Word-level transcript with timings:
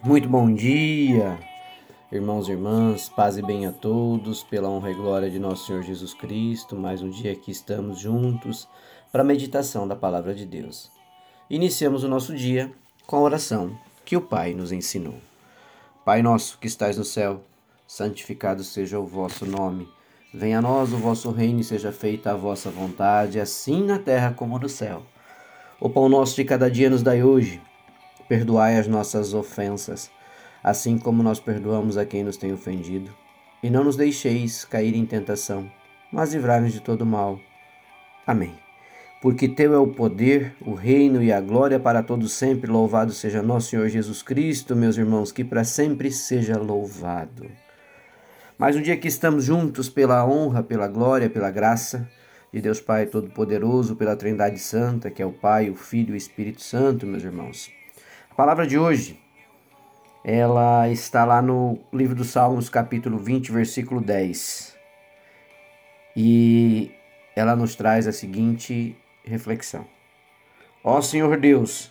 Muito 0.00 0.28
bom 0.28 0.54
dia, 0.54 1.36
irmãos 2.12 2.48
e 2.48 2.52
irmãs, 2.52 3.08
paz 3.08 3.36
e 3.36 3.42
bem 3.42 3.66
a 3.66 3.72
todos, 3.72 4.44
pela 4.44 4.68
honra 4.68 4.92
e 4.92 4.94
glória 4.94 5.28
de 5.28 5.40
nosso 5.40 5.66
Senhor 5.66 5.82
Jesus 5.82 6.14
Cristo. 6.14 6.76
Mais 6.76 7.02
um 7.02 7.10
dia 7.10 7.34
que 7.34 7.50
estamos 7.50 7.98
juntos 7.98 8.68
para 9.10 9.22
a 9.22 9.26
meditação 9.26 9.88
da 9.88 9.96
palavra 9.96 10.36
de 10.36 10.46
Deus. 10.46 10.88
Iniciamos 11.50 12.04
o 12.04 12.08
nosso 12.08 12.32
dia 12.36 12.70
com 13.08 13.16
a 13.16 13.22
oração 13.22 13.76
que 14.04 14.16
o 14.16 14.20
Pai 14.20 14.54
nos 14.54 14.70
ensinou. 14.70 15.16
Pai 16.04 16.22
nosso 16.22 16.58
que 16.58 16.68
estais 16.68 16.96
no 16.96 17.04
céu, 17.04 17.42
santificado 17.84 18.62
seja 18.62 19.00
o 19.00 19.06
vosso 19.06 19.44
nome. 19.44 19.88
Venha 20.32 20.60
a 20.60 20.62
nós 20.62 20.92
o 20.92 20.96
vosso 20.96 21.32
reino 21.32 21.58
e 21.58 21.64
seja 21.64 21.90
feita 21.90 22.30
a 22.30 22.36
vossa 22.36 22.70
vontade, 22.70 23.40
assim 23.40 23.82
na 23.82 23.98
terra 23.98 24.32
como 24.32 24.60
no 24.60 24.68
céu. 24.68 25.02
O 25.80 25.90
pão 25.90 26.08
nosso 26.08 26.36
de 26.36 26.44
cada 26.44 26.70
dia 26.70 26.88
nos 26.88 27.02
dai 27.02 27.20
hoje 27.20 27.60
Perdoai 28.28 28.76
as 28.76 28.86
nossas 28.86 29.32
ofensas, 29.32 30.10
assim 30.62 30.98
como 30.98 31.22
nós 31.22 31.40
perdoamos 31.40 31.96
a 31.96 32.04
quem 32.04 32.22
nos 32.22 32.36
tem 32.36 32.52
ofendido. 32.52 33.10
E 33.62 33.70
não 33.70 33.82
nos 33.82 33.96
deixeis 33.96 34.66
cair 34.66 34.94
em 34.94 35.06
tentação, 35.06 35.70
mas 36.12 36.34
livrai-nos 36.34 36.74
de 36.74 36.80
todo 36.80 37.06
mal. 37.06 37.40
Amém. 38.26 38.54
Porque 39.22 39.48
teu 39.48 39.72
é 39.72 39.78
o 39.78 39.88
poder, 39.88 40.54
o 40.60 40.74
reino 40.74 41.22
e 41.22 41.32
a 41.32 41.40
glória 41.40 41.80
para 41.80 42.02
todos 42.02 42.32
sempre. 42.32 42.70
Louvado 42.70 43.14
seja 43.14 43.42
nosso 43.42 43.70
Senhor 43.70 43.88
Jesus 43.88 44.22
Cristo, 44.22 44.76
meus 44.76 44.98
irmãos, 44.98 45.32
que 45.32 45.42
para 45.42 45.64
sempre 45.64 46.12
seja 46.12 46.58
louvado. 46.58 47.50
Mais 48.58 48.76
um 48.76 48.82
dia 48.82 48.96
que 48.98 49.08
estamos 49.08 49.44
juntos 49.44 49.88
pela 49.88 50.26
honra, 50.26 50.62
pela 50.62 50.86
glória, 50.86 51.30
pela 51.30 51.50
graça 51.50 52.06
de 52.52 52.60
Deus 52.60 52.78
Pai 52.78 53.06
Todo-Poderoso, 53.06 53.96
pela 53.96 54.14
Trindade 54.14 54.58
Santa, 54.58 55.10
que 55.10 55.22
é 55.22 55.26
o 55.26 55.32
Pai, 55.32 55.70
o 55.70 55.74
Filho 55.74 56.10
e 56.10 56.12
o 56.12 56.16
Espírito 56.16 56.62
Santo, 56.62 57.06
meus 57.06 57.24
irmãos 57.24 57.77
palavra 58.38 58.68
de 58.68 58.78
hoje, 58.78 59.20
ela 60.22 60.88
está 60.88 61.24
lá 61.24 61.42
no 61.42 61.76
livro 61.92 62.14
dos 62.14 62.28
Salmos, 62.28 62.68
capítulo 62.68 63.18
20, 63.18 63.50
versículo 63.50 64.00
10. 64.00 64.78
E 66.14 66.92
ela 67.34 67.56
nos 67.56 67.74
traz 67.74 68.06
a 68.06 68.12
seguinte 68.12 68.96
reflexão: 69.24 69.84
Ó 70.84 71.00
Senhor 71.00 71.36
Deus, 71.36 71.90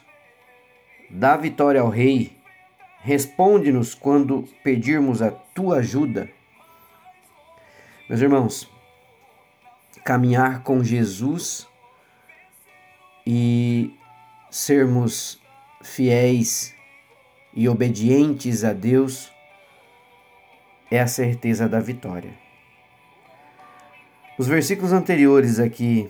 dá 1.10 1.36
vitória 1.36 1.82
ao 1.82 1.90
Rei, 1.90 2.38
responde-nos 3.02 3.94
quando 3.94 4.48
pedirmos 4.64 5.22
a 5.22 5.32
tua 5.32 5.80
ajuda. 5.80 6.30
Meus 8.08 8.22
irmãos, 8.22 8.72
caminhar 10.06 10.64
com 10.64 10.82
Jesus 10.82 11.68
e 13.26 13.94
sermos 14.50 15.46
fiéis 15.82 16.76
e 17.54 17.68
obedientes 17.68 18.64
a 18.64 18.74
Deus 18.74 19.32
é 20.90 21.00
a 21.00 21.08
certeza 21.08 21.68
da 21.68 21.80
vitória. 21.80 22.34
Os 24.38 24.48
versículos 24.48 24.94
anteriores 24.94 25.60
aqui 25.60 26.10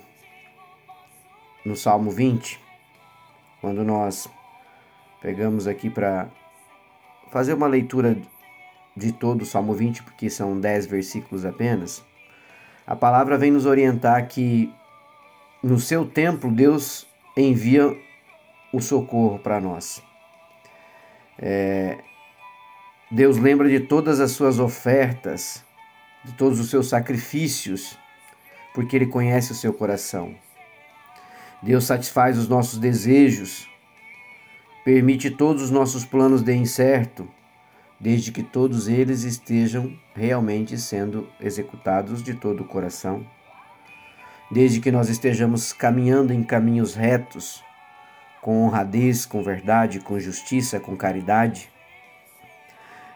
no 1.66 1.76
Salmo 1.76 2.12
20, 2.12 2.60
quando 3.62 3.84
nós 3.84 4.30
pegamos 5.22 5.68
aqui 5.68 5.90
para 5.90 6.30
fazer 7.32 7.54
uma 7.54 7.68
leitura 7.68 8.18
de 8.96 9.12
todo 9.12 9.44
o 9.44 9.46
Salmo 9.46 9.74
20, 9.74 10.04
porque 10.04 10.30
são 10.30 10.60
10 10.60 10.88
versículos 10.88 11.46
apenas, 11.46 12.04
a 12.86 12.96
palavra 12.96 13.38
vem 13.38 13.52
nos 13.52 13.66
orientar 13.66 14.28
que 14.28 14.74
no 15.62 15.80
seu 15.80 16.06
templo 16.06 16.52
Deus 16.52 17.08
envia 17.36 17.96
o 18.72 18.82
socorro 18.82 19.40
para 19.40 19.60
nós. 19.60 20.02
É, 21.40 21.98
Deus 23.10 23.38
lembra 23.38 23.70
de 23.70 23.80
todas 23.80 24.20
as 24.20 24.32
suas 24.32 24.60
ofertas, 24.60 25.64
de 26.26 26.34
todos 26.34 26.60
os 26.60 26.70
seus 26.70 26.90
sacrifícios, 26.90 27.98
porque 28.74 28.96
Ele 28.96 29.08
conhece 29.08 29.52
o 29.52 29.56
seu 29.56 29.74
coração. 29.74 30.36
Deus 31.62 31.86
satisfaz 31.86 32.38
os 32.38 32.48
nossos 32.48 32.78
desejos, 32.78 33.68
permite 34.84 35.32
todos 35.32 35.64
os 35.64 35.72
nossos 35.72 36.06
planos 36.06 36.44
de 36.44 36.54
incerto, 36.54 37.28
desde 38.00 38.32
que 38.32 38.44
todos 38.44 38.88
eles 38.88 39.24
estejam 39.24 39.98
realmente 40.14 40.78
sendo 40.78 41.28
executados 41.42 42.22
de 42.22 42.36
todo 42.36 42.62
o 42.62 42.68
coração. 42.68 43.26
Desde 44.52 44.80
que 44.80 44.92
nós 44.92 45.10
estejamos 45.10 45.74
caminhando 45.74 46.32
em 46.32 46.44
caminhos 46.44 46.94
retos, 46.94 47.64
com 48.42 48.66
honradez, 48.66 49.26
com 49.26 49.42
verdade, 49.42 50.00
com 50.00 50.20
justiça, 50.20 50.80
com 50.80 50.96
caridade. 50.96 51.70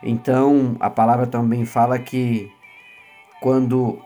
Então, 0.03 0.75
a 0.79 0.89
palavra 0.89 1.27
também 1.27 1.65
fala 1.65 1.99
que 1.99 2.51
quando 3.39 3.99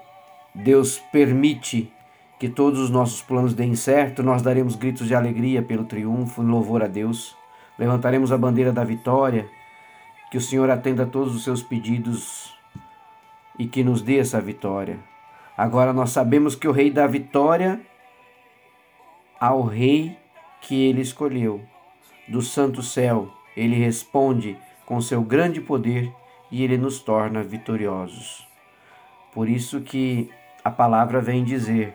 Deus 0.54 1.00
permite 1.12 1.92
que 2.40 2.50
todos 2.50 2.80
os 2.80 2.90
nossos 2.90 3.22
planos 3.22 3.54
deem 3.54 3.76
certo, 3.76 4.22
nós 4.22 4.42
daremos 4.42 4.76
gritos 4.76 5.08
de 5.08 5.16
alegria 5.16 5.62
pelo 5.62 5.86
triunfo, 5.86 6.44
em 6.44 6.48
louvor 6.48 6.84
a 6.84 6.88
Deus. 6.88 7.36
Levantaremos 7.80 8.32
a 8.32 8.38
bandeira 8.38 8.72
da 8.72 8.84
vitória, 8.84 9.48
que 10.30 10.38
o 10.38 10.42
Senhor 10.42 10.70
atenda 10.70 11.04
a 11.04 11.08
todos 11.08 11.36
os 11.36 11.44
seus 11.44 11.64
pedidos 11.64 12.54
e 13.58 13.66
que 13.66 13.84
nos 13.84 14.02
dê 14.02 14.20
essa 14.20 14.42
vitória. 14.42 15.00
Agora 15.58 15.94
nós 15.94 16.10
sabemos 16.10 16.56
que 16.56 16.68
o 16.68 16.72
Rei 16.72 16.92
dá 16.92 17.08
vitória 17.08 17.80
ao 19.40 19.64
Rei 19.64 20.18
que 20.66 20.88
ele 20.88 21.02
escolheu. 21.02 21.62
Do 22.28 22.42
santo 22.42 22.82
céu, 22.82 23.32
ele 23.56 23.76
responde 23.76 24.58
com 24.86 25.00
seu 25.00 25.22
grande 25.22 25.62
poder 25.62 26.12
e 26.52 26.64
ele 26.64 26.78
nos 26.78 27.00
torna 27.00 27.44
vitoriosos. 27.44 28.46
Por 29.34 29.48
isso 29.48 29.82
que 29.82 30.30
a 30.64 30.72
palavra 30.72 31.22
vem 31.22 31.44
dizer: 31.44 31.94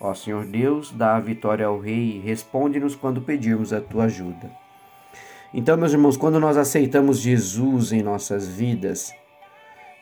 Ó 0.00 0.12
Senhor 0.14 0.44
Deus, 0.44 0.90
dá 0.90 1.16
a 1.16 1.20
vitória 1.20 1.66
ao 1.66 1.78
rei, 1.78 2.20
responde-nos 2.20 2.96
quando 2.96 3.22
pedirmos 3.22 3.72
a 3.72 3.80
tua 3.80 4.04
ajuda. 4.04 4.50
Então, 5.54 5.76
meus 5.76 5.92
irmãos, 5.92 6.16
quando 6.16 6.40
nós 6.40 6.56
aceitamos 6.56 7.20
Jesus 7.20 7.92
em 7.92 8.02
nossas 8.02 8.48
vidas, 8.48 9.14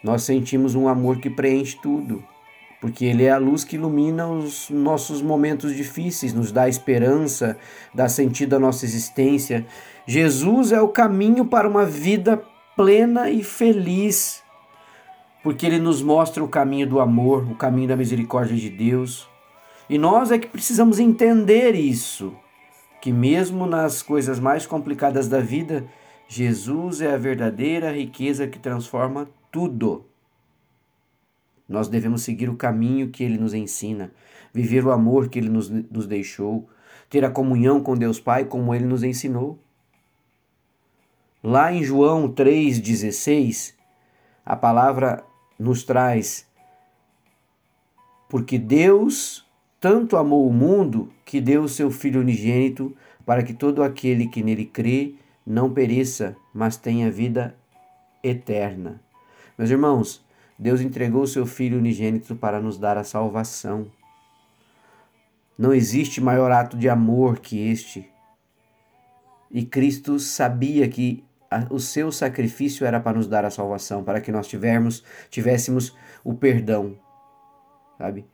nós 0.03 0.23
sentimos 0.23 0.75
um 0.75 0.89
amor 0.89 1.19
que 1.19 1.29
preenche 1.29 1.79
tudo 1.83 2.25
porque 2.85 3.07
Ele 3.07 3.25
é 3.25 3.31
a 3.31 3.39
luz 3.39 3.65
que 3.65 3.77
ilumina 3.77 4.29
os 4.29 4.69
nossos 4.69 5.23
momentos 5.23 5.75
difíceis, 5.75 6.35
nos 6.35 6.53
dá 6.53 6.69
esperança, 6.69 7.57
dá 7.95 8.11
sentido 8.11 8.57
à 8.57 8.59
nossa 8.59 8.85
existência. 8.85 9.65
Jesus 10.07 10.71
é 10.71 10.79
o 10.83 10.89
caminho 10.89 11.47
para 11.47 11.67
uma 11.67 11.87
vida 11.87 12.45
plena 12.77 13.31
e 13.31 13.43
feliz, 13.43 14.43
porque 15.43 15.65
Ele 15.65 15.79
nos 15.79 16.03
mostra 16.03 16.45
o 16.45 16.49
caminho 16.49 16.87
do 16.87 17.01
amor, 17.01 17.51
o 17.51 17.55
caminho 17.55 17.89
da 17.89 17.97
misericórdia 17.97 18.55
de 18.55 18.69
Deus. 18.69 19.27
E 19.89 19.97
nós 19.97 20.31
é 20.31 20.37
que 20.37 20.47
precisamos 20.47 20.99
entender 20.99 21.75
isso, 21.75 22.35
que 23.01 23.11
mesmo 23.11 23.65
nas 23.65 24.03
coisas 24.03 24.39
mais 24.39 24.67
complicadas 24.67 25.27
da 25.27 25.41
vida, 25.41 25.87
Jesus 26.29 27.01
é 27.01 27.15
a 27.15 27.17
verdadeira 27.17 27.91
riqueza 27.93 28.47
que 28.47 28.59
transforma 28.59 29.27
tudo. 29.51 30.05
Nós 31.69 31.89
devemos 31.89 32.23
seguir 32.23 32.49
o 32.49 32.57
caminho 32.57 33.11
que 33.11 33.25
ele 33.25 33.39
nos 33.39 33.55
ensina, 33.55 34.13
viver 34.53 34.85
o 34.85 34.93
amor 34.93 35.29
que 35.29 35.39
ele 35.39 35.49
nos, 35.49 35.69
nos 35.71 36.07
deixou, 36.07 36.69
ter 37.09 37.25
a 37.25 37.31
comunhão 37.31 37.81
com 37.81 37.97
Deus 37.97 38.21
Pai 38.21 38.45
como 38.45 38.75
ele 38.75 38.85
nos 38.85 39.03
ensinou. 39.03 39.59
Lá 41.43 41.73
em 41.73 41.83
João 41.83 42.29
3,16, 42.29 43.75
a 44.45 44.57
palavra 44.57 45.23
nos 45.59 45.85
traz: 45.85 46.47
Porque 48.29 48.59
Deus 48.59 49.47
tanto 49.81 50.17
amou 50.17 50.49
o 50.49 50.53
mundo 50.53 51.13
que 51.25 51.41
deu 51.41 51.65
o 51.65 51.69
seu 51.69 51.91
Filho 51.91 52.21
unigênito 52.21 52.97
para 53.27 53.43
que 53.43 53.53
todo 53.53 53.83
aquele 53.83 54.27
que 54.27 54.43
nele 54.43 54.65
crê 54.65 55.15
não 55.47 55.71
pereça, 55.71 56.35
mas 56.53 56.77
tenha 56.77 57.11
vida 57.11 57.55
eterna. 58.23 59.01
Meus 59.59 59.71
irmãos, 59.71 60.24
Deus 60.59 60.81
entregou 60.81 61.23
o 61.23 61.27
seu 61.27 61.47
Filho 61.47 61.79
unigênito 61.79 62.37
para 62.37 62.61
nos 62.61 62.79
dar 62.79 62.97
a 62.97 63.05
salvação. 63.05 63.91
Não 65.59 65.73
existe 65.73 66.21
maior 66.21 66.51
ato 66.51 66.77
de 66.77 66.89
amor 66.89 67.39
que 67.39 67.69
este. 67.69 68.09
E 69.51 69.65
Cristo 69.65 70.19
sabia 70.19 70.89
que 70.89 71.25
o 71.71 71.79
seu 71.79 72.11
sacrifício 72.11 72.85
era 72.85 72.99
para 72.99 73.17
nos 73.17 73.29
dar 73.29 73.45
a 73.45 73.51
salvação, 73.51 74.03
para 74.03 74.21
que 74.21 74.33
nós 74.33 74.49
tivermos, 74.49 75.05
tivéssemos 75.31 75.97
o 76.25 76.35
perdão, 76.35 76.99
sabe? 77.97 78.27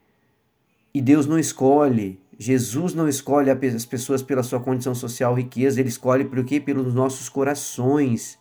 E 0.95 1.03
Deus 1.03 1.27
não 1.27 1.39
escolhe, 1.39 2.19
Jesus 2.39 2.95
não 2.95 3.07
escolhe 3.07 3.51
as 3.51 3.85
pessoas 3.85 4.23
pela 4.23 4.43
sua 4.43 4.61
condição 4.61 4.95
social 4.95 5.35
riqueza, 5.35 5.79
ele 5.79 5.91
escolhe 5.91 6.25
por 6.25 6.43
quê? 6.45 6.59
Pelos 6.59 6.95
nossos 6.95 7.29
corações 7.29 8.40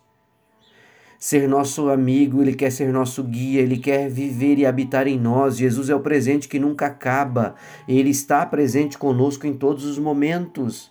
ser 1.20 1.46
nosso 1.46 1.90
amigo, 1.90 2.40
ele 2.40 2.54
quer 2.54 2.72
ser 2.72 2.90
nosso 2.90 3.22
guia, 3.22 3.60
ele 3.60 3.76
quer 3.76 4.08
viver 4.08 4.58
e 4.58 4.64
habitar 4.64 5.06
em 5.06 5.18
nós. 5.18 5.58
Jesus 5.58 5.90
é 5.90 5.94
o 5.94 6.00
presente 6.00 6.48
que 6.48 6.58
nunca 6.58 6.86
acaba, 6.86 7.54
ele 7.86 8.08
está 8.08 8.46
presente 8.46 8.96
conosco 8.96 9.46
em 9.46 9.52
todos 9.52 9.84
os 9.84 9.98
momentos 9.98 10.90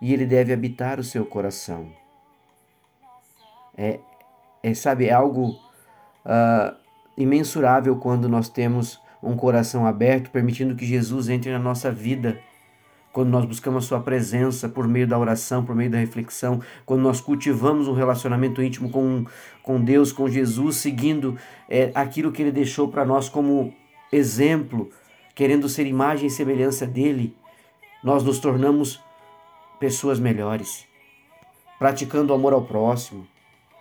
e 0.00 0.12
ele 0.12 0.26
deve 0.26 0.52
habitar 0.52 0.98
o 0.98 1.04
seu 1.04 1.24
coração. 1.24 1.86
É, 3.78 4.00
é 4.64 4.74
sabe, 4.74 5.06
é 5.06 5.12
algo 5.12 5.50
uh, 5.50 6.74
imensurável 7.16 7.96
quando 7.96 8.28
nós 8.28 8.48
temos 8.48 9.00
um 9.22 9.36
coração 9.36 9.86
aberto, 9.86 10.30
permitindo 10.30 10.74
que 10.74 10.84
Jesus 10.84 11.28
entre 11.28 11.52
na 11.52 11.58
nossa 11.60 11.92
vida. 11.92 12.36
Quando 13.12 13.28
nós 13.28 13.44
buscamos 13.44 13.84
a 13.84 13.88
Sua 13.88 14.00
presença 14.00 14.68
por 14.68 14.88
meio 14.88 15.06
da 15.06 15.18
oração, 15.18 15.64
por 15.64 15.76
meio 15.76 15.90
da 15.90 15.98
reflexão, 15.98 16.62
quando 16.86 17.02
nós 17.02 17.20
cultivamos 17.20 17.86
um 17.86 17.92
relacionamento 17.92 18.62
íntimo 18.62 18.88
com, 18.88 19.26
com 19.62 19.78
Deus, 19.78 20.12
com 20.12 20.28
Jesus, 20.28 20.76
seguindo 20.76 21.36
é, 21.68 21.92
aquilo 21.94 22.32
que 22.32 22.40
Ele 22.40 22.50
deixou 22.50 22.88
para 22.88 23.04
nós 23.04 23.28
como 23.28 23.74
exemplo, 24.10 24.90
querendo 25.34 25.68
ser 25.68 25.86
imagem 25.86 26.28
e 26.28 26.30
semelhança 26.30 26.86
dele, 26.86 27.36
nós 28.02 28.24
nos 28.24 28.38
tornamos 28.38 28.98
pessoas 29.78 30.18
melhores, 30.18 30.86
praticando 31.78 32.32
o 32.32 32.36
amor 32.36 32.54
ao 32.54 32.64
próximo, 32.64 33.26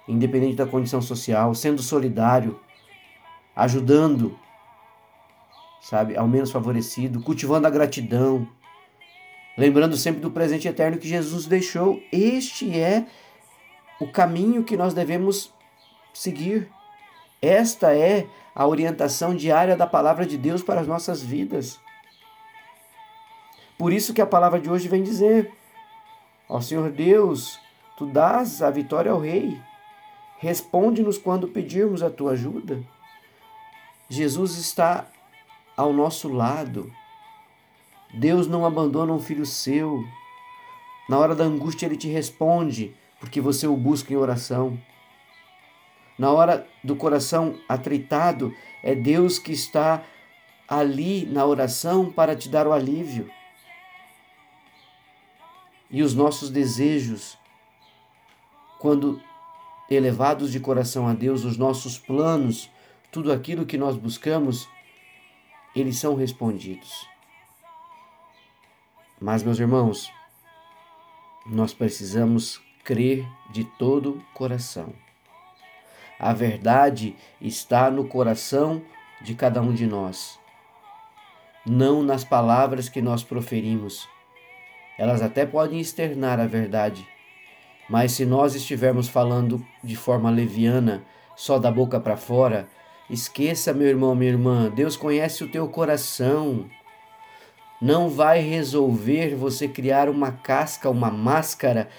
independente 0.08 0.58
da 0.58 0.66
condição 0.66 1.02
social, 1.02 1.56
sendo 1.56 1.82
solidário, 1.82 2.60
ajudando, 3.56 4.38
sabe, 5.80 6.18
ao 6.18 6.28
menos 6.28 6.52
favorecido, 6.52 7.22
cultivando 7.22 7.66
a 7.66 7.70
gratidão, 7.70 8.48
lembrando 9.58 9.96
sempre 9.98 10.22
do 10.22 10.32
presente 10.32 10.68
eterno 10.68 10.98
que 10.98 11.08
Jesus 11.08 11.46
deixou. 11.46 12.02
Este 12.12 12.80
é 12.80 13.06
o 14.00 14.08
caminho 14.08 14.64
que 14.64 14.78
nós 14.78 14.94
devemos 14.94 15.54
seguir. 16.14 16.70
Esta 17.42 17.96
é 17.96 18.28
a 18.54 18.68
orientação 18.68 19.36
diária 19.36 19.76
da 19.76 19.88
palavra 19.88 20.26
de 20.26 20.38
Deus 20.38 20.62
para 20.62 20.82
as 20.82 20.88
nossas 20.88 21.22
vidas. 21.22 21.80
Por 23.78 23.92
isso 23.92 24.14
que 24.14 24.22
a 24.22 24.28
palavra 24.28 24.60
de 24.60 24.70
hoje 24.70 24.88
vem 24.88 25.02
dizer: 25.02 25.52
Ó 26.48 26.62
Senhor 26.62 26.92
Deus, 26.92 27.60
tu 27.98 28.06
dás 28.06 28.62
a 28.62 28.70
vitória 28.70 29.12
ao 29.12 29.20
rei. 29.20 29.60
Responde-nos 30.38 31.18
quando 31.18 31.48
pedirmos 31.48 32.04
a 32.04 32.10
tua 32.10 32.32
ajuda. 32.32 32.84
Jesus 34.10 34.58
está 34.58 35.08
ao 35.78 35.94
nosso 35.94 36.28
lado. 36.28 36.92
Deus 38.14 38.48
não 38.48 38.66
abandona 38.66 39.14
um 39.14 39.20
filho 39.20 39.46
seu. 39.46 40.04
Na 41.08 41.18
hora 41.18 41.36
da 41.36 41.44
angústia, 41.44 41.86
ele 41.86 41.98
te 41.98 42.08
responde, 42.08 42.96
porque 43.20 43.40
você 43.40 43.68
o 43.68 43.76
busca 43.76 44.12
em 44.14 44.18
oração. 44.18 44.78
Na 46.18 46.32
hora 46.32 46.68
do 46.84 46.96
coração 46.96 47.58
atritado, 47.68 48.54
é 48.84 48.94
Deus 48.94 49.40
que 49.40 49.52
está 49.52 50.04
ali 50.68 51.26
na 51.26 51.46
oração 51.46 52.12
para 52.12 52.36
te 52.36 52.48
dar 52.48 52.68
o 52.68 52.74
alívio. 52.74 53.30
E 55.90 56.02
os 56.02 56.14
nossos 56.14 56.50
desejos, 56.50 57.38
quando 58.80 59.22
elevados 59.90 60.52
de 60.52 60.60
coração 60.60 61.08
a 61.08 61.14
Deus, 61.14 61.44
os 61.44 61.58
nossos 61.58 61.98
planos, 61.98 62.70
tudo 63.12 63.32
aquilo 63.32 63.66
que 63.66 63.78
nós 63.78 63.98
buscamos, 63.98 64.70
eles 65.76 65.98
são 65.98 66.16
respondidos. 66.16 67.11
Mas, 69.22 69.44
meus 69.44 69.60
irmãos, 69.60 70.12
nós 71.46 71.74
precisamos 71.74 72.60
crer 72.84 73.26
de 73.52 73.64
todo 73.64 74.12
o 74.12 74.22
coração. 74.34 74.94
A 76.20 76.34
verdade 76.34 77.16
está 77.40 77.92
no 77.92 78.08
coração 78.08 78.82
de 79.22 79.36
cada 79.36 79.62
um 79.62 79.74
de 79.74 79.86
nós, 79.86 80.40
não 81.66 82.02
nas 82.02 82.24
palavras 82.24 82.90
que 82.90 83.02
nós 83.02 83.24
proferimos. 83.24 84.10
Elas 84.98 85.22
até 85.22 85.46
podem 85.46 85.80
externar 85.80 86.40
a 86.40 86.48
verdade, 86.48 87.08
mas 87.88 88.14
se 88.14 88.26
nós 88.26 88.56
estivermos 88.56 89.08
falando 89.08 89.64
de 89.84 89.96
forma 89.96 90.32
leviana, 90.32 91.04
só 91.36 91.60
da 91.60 91.72
boca 91.72 92.00
para 92.00 92.18
fora, 92.18 92.68
Esqueça, 93.12 93.74
meu 93.74 93.90
irmão, 93.90 94.16
minha 94.16 94.32
irmã, 94.32 94.72
Deus 94.74 94.96
conhece 94.96 95.44
o 95.44 95.52
teu 95.52 95.68
coração. 95.68 96.70
Não 97.82 98.10
vai 98.10 98.42
resolver 98.42 99.34
você 99.36 99.68
criar 99.68 100.08
uma 100.08 100.32
casca, 100.32 100.88
uma 100.90 101.10
máscara 101.10 101.90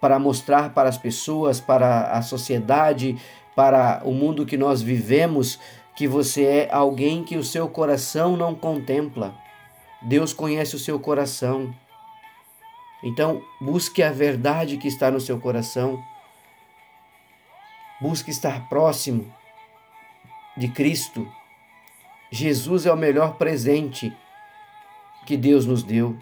para 0.00 0.18
mostrar 0.18 0.74
para 0.74 0.88
as 0.88 0.98
pessoas, 0.98 1.60
para 1.60 2.10
a 2.10 2.22
sociedade, 2.22 3.16
para 3.54 4.02
o 4.04 4.12
mundo 4.12 4.44
que 4.44 4.56
nós 4.56 4.82
vivemos, 4.82 5.60
que 5.96 6.08
você 6.08 6.44
é 6.44 6.68
alguém 6.72 7.22
que 7.22 7.36
o 7.36 7.44
seu 7.44 7.68
coração 7.68 8.36
não 8.36 8.52
contempla. 8.54 9.34
Deus 10.02 10.32
conhece 10.32 10.74
o 10.74 10.78
seu 10.78 10.98
coração. 10.98 11.72
Então, 13.02 13.40
busque 13.60 14.02
a 14.02 14.10
verdade 14.10 14.76
que 14.76 14.88
está 14.88 15.08
no 15.08 15.20
seu 15.20 15.38
coração. 15.38 16.02
Busque 18.00 18.30
estar 18.30 18.68
próximo 18.68 19.32
de 20.56 20.68
Cristo. 20.68 21.26
Jesus 22.30 22.86
é 22.86 22.92
o 22.92 22.96
melhor 22.96 23.36
presente 23.36 24.12
que 25.28 25.36
Deus 25.36 25.66
nos 25.66 25.82
deu. 25.82 26.16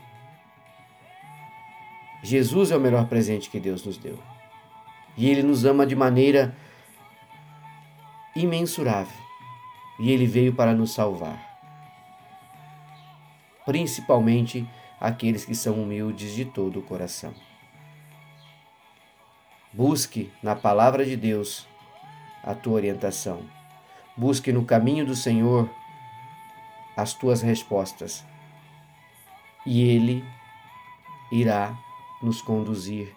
Jesus 2.24 2.72
é 2.72 2.76
o 2.76 2.80
melhor 2.80 3.06
presente 3.06 3.48
que 3.48 3.60
Deus 3.60 3.86
nos 3.86 3.96
deu. 3.96 4.18
E 5.16 5.30
Ele 5.30 5.44
nos 5.44 5.64
ama 5.64 5.86
de 5.86 5.94
maneira 5.94 6.56
imensurável. 8.34 9.16
E 10.00 10.10
Ele 10.10 10.26
veio 10.26 10.52
para 10.52 10.74
nos 10.74 10.92
salvar. 10.92 11.40
Principalmente 13.64 14.68
aqueles 15.00 15.44
que 15.44 15.54
são 15.54 15.80
humildes 15.80 16.34
de 16.34 16.44
todo 16.44 16.80
o 16.80 16.82
coração. 16.82 17.32
Busque 19.72 20.32
na 20.42 20.56
palavra 20.56 21.04
de 21.04 21.16
Deus 21.16 21.64
a 22.42 22.56
tua 22.56 22.72
orientação 22.72 23.54
Busque 24.16 24.50
no 24.50 24.64
caminho 24.64 25.06
do 25.06 25.14
Senhor 25.14 25.70
as 26.96 27.12
tuas 27.12 27.42
respostas, 27.42 28.24
e 29.66 29.82
Ele 29.82 30.24
irá 31.30 31.76
nos 32.22 32.40
conduzir 32.40 33.12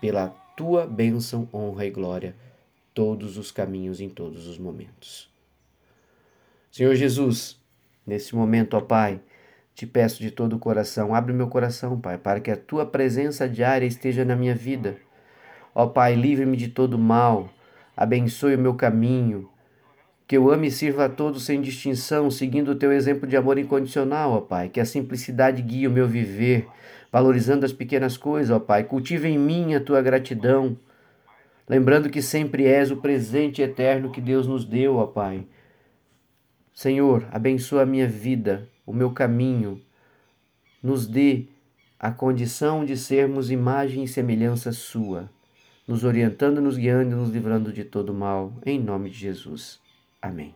pela 0.00 0.28
tua 0.56 0.86
bênção, 0.86 1.48
honra 1.52 1.86
e 1.86 1.90
glória 1.90 2.36
todos 2.92 3.36
os 3.38 3.50
caminhos 3.50 4.00
em 4.00 4.08
todos 4.08 4.46
os 4.46 4.58
momentos. 4.58 5.30
Senhor 6.70 6.94
Jesus, 6.94 7.60
nesse 8.06 8.36
momento, 8.36 8.76
ó 8.76 8.80
Pai, 8.80 9.20
te 9.74 9.86
peço 9.86 10.20
de 10.20 10.30
todo 10.30 10.56
o 10.56 10.58
coração, 10.58 11.14
abre 11.14 11.32
meu 11.32 11.48
coração, 11.48 11.98
Pai, 12.00 12.18
para 12.18 12.40
que 12.40 12.50
a 12.50 12.56
tua 12.56 12.84
presença 12.84 13.48
diária 13.48 13.86
esteja 13.86 14.24
na 14.24 14.36
minha 14.36 14.54
vida. 14.54 14.96
Ó 15.74 15.86
Pai, 15.86 16.14
livre-me 16.14 16.56
de 16.56 16.68
todo 16.68 16.98
mal, 16.98 17.48
abençoe 17.96 18.56
o 18.56 18.58
meu 18.58 18.74
caminho, 18.74 19.48
que 20.28 20.36
eu 20.36 20.50
ame 20.50 20.66
e 20.66 20.70
sirva 20.70 21.06
a 21.06 21.08
todos 21.08 21.46
sem 21.46 21.62
distinção, 21.62 22.30
seguindo 22.30 22.72
o 22.72 22.74
teu 22.74 22.92
exemplo 22.92 23.26
de 23.26 23.34
amor 23.34 23.56
incondicional, 23.56 24.32
ó 24.32 24.40
Pai. 24.42 24.68
Que 24.68 24.78
a 24.78 24.84
simplicidade 24.84 25.62
guie 25.62 25.86
o 25.86 25.90
meu 25.90 26.06
viver, 26.06 26.68
valorizando 27.10 27.64
as 27.64 27.72
pequenas 27.72 28.18
coisas, 28.18 28.54
ó 28.54 28.60
Pai. 28.60 28.84
Cultiva 28.84 29.26
em 29.26 29.38
mim 29.38 29.74
a 29.74 29.80
tua 29.80 30.02
gratidão, 30.02 30.76
lembrando 31.66 32.10
que 32.10 32.20
sempre 32.20 32.66
és 32.66 32.90
o 32.90 32.98
presente 32.98 33.62
eterno 33.62 34.12
que 34.12 34.20
Deus 34.20 34.46
nos 34.46 34.66
deu, 34.66 34.96
ó 34.96 35.06
Pai. 35.06 35.46
Senhor, 36.74 37.26
abençoa 37.32 37.82
a 37.82 37.86
minha 37.86 38.06
vida, 38.06 38.68
o 38.84 38.92
meu 38.92 39.10
caminho, 39.10 39.80
nos 40.82 41.06
dê 41.06 41.46
a 41.98 42.10
condição 42.10 42.84
de 42.84 42.98
sermos 42.98 43.50
imagem 43.50 44.04
e 44.04 44.08
semelhança 44.08 44.72
Sua, 44.72 45.30
nos 45.86 46.04
orientando, 46.04 46.60
nos 46.60 46.76
guiando 46.76 47.12
e 47.12 47.14
nos 47.14 47.30
livrando 47.30 47.72
de 47.72 47.82
todo 47.82 48.12
mal, 48.12 48.52
em 48.66 48.78
nome 48.78 49.08
de 49.08 49.16
Jesus. 49.16 49.87
Amém. 50.20 50.54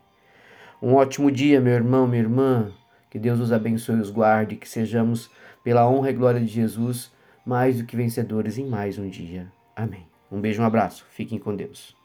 Um 0.81 0.95
ótimo 0.95 1.31
dia, 1.31 1.61
meu 1.61 1.75
irmão, 1.75 2.07
minha 2.07 2.23
irmã. 2.23 2.73
Que 3.09 3.19
Deus 3.19 3.39
os 3.41 3.53
abençoe 3.53 3.97
e 3.97 4.01
os 4.01 4.11
guarde, 4.11 4.57
que 4.57 4.69
sejamos, 4.69 5.31
pela 5.63 5.89
honra 5.89 6.11
e 6.11 6.15
glória 6.15 6.41
de 6.41 6.47
Jesus, 6.47 7.13
mais 7.47 7.79
do 7.79 7.87
que 7.87 7.97
vencedores 7.97 8.59
em 8.59 8.67
mais 8.67 8.99
um 8.99 9.09
dia. 9.09 9.47
Amém. 9.77 10.07
Um 10.31 10.41
beijo, 10.41 10.63
um 10.63 10.67
abraço. 10.67 11.07
Fiquem 11.11 11.39
com 11.39 11.55
Deus. 11.55 12.02